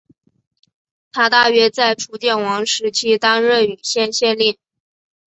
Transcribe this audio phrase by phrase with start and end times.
[1.11, 4.57] 他大约在楚简王时期担任圉县县令。